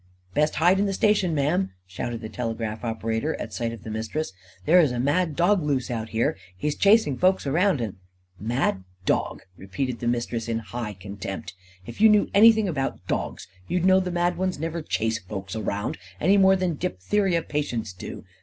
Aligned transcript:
"Best 0.33 0.55
hide 0.55 0.79
in 0.79 0.87
the 0.87 0.93
station, 0.93 1.35
Ma'am!" 1.35 1.73
shouted 1.85 2.21
the 2.21 2.27
telegraph 2.27 2.83
operator, 2.83 3.35
at 3.39 3.53
sight 3.53 3.71
of 3.71 3.83
the 3.83 3.91
Mistress. 3.91 4.33
"There 4.65 4.79
is 4.79 4.91
a 4.91 4.99
mad 4.99 5.35
dog 5.35 5.61
loose 5.61 5.91
out 5.91 6.09
here! 6.09 6.35
He's 6.57 6.73
chasing 6.75 7.19
folks 7.19 7.45
around, 7.45 7.81
and" 7.81 7.97
"Mad 8.55 8.83
dog!" 9.05 9.43
repeated 9.57 9.99
the 9.99 10.07
Mistress 10.07 10.47
in 10.49 10.57
high 10.57 10.93
contempt. 10.95 11.53
"If 11.85 12.01
you 12.01 12.09
knew 12.09 12.31
anything 12.33 12.67
about 12.67 13.05
dogs, 13.07 13.47
you'd 13.67 13.85
know 13.85 14.01
mad 14.01 14.37
ones 14.39 14.57
never 14.57 14.81
'chase 14.81 15.19
folks 15.19 15.55
around,' 15.55 15.99
any 16.19 16.35
more 16.35 16.55
than 16.55 16.77
diphtheria 16.77 17.43
patients 17.43 17.93
do. 17.93 18.25